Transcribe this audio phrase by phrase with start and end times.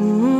[0.00, 0.39] Mm-hmm.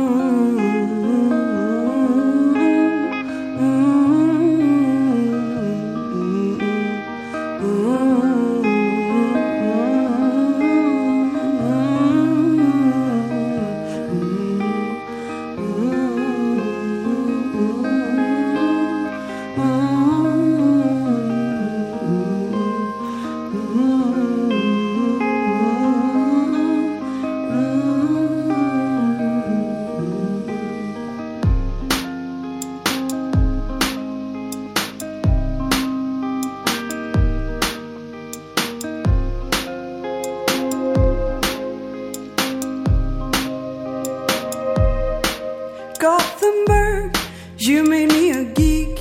[47.63, 48.99] You made me a geek.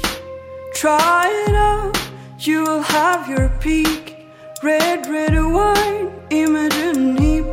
[0.75, 1.99] Try it out,
[2.39, 4.19] you will have your peak.
[4.63, 7.47] Red, red wine, imagine heap.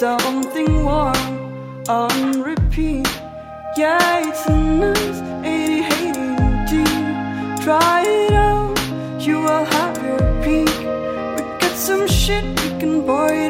[0.00, 3.06] Something warm on repeat.
[3.76, 6.36] Yeah, it's a nice 80 hating
[6.66, 7.64] tea.
[7.64, 8.76] Try it out,
[9.24, 10.78] you will have your peak.
[11.36, 13.47] We got some shit we can boil.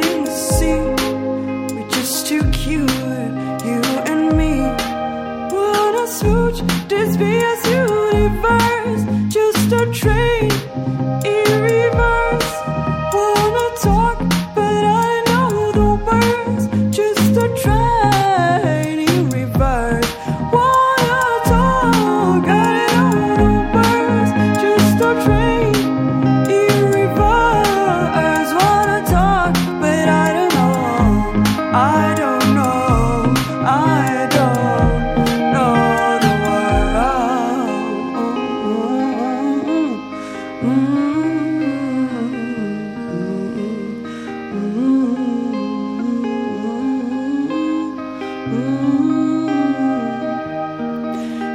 [9.79, 10.78] A train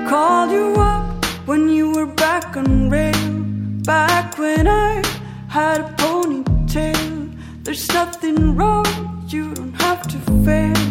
[0.08, 3.14] Called you up when you were back on rail.
[3.84, 5.02] Back when I
[5.48, 7.36] had a ponytail.
[7.64, 10.83] There's nothing wrong, you don't have to fail.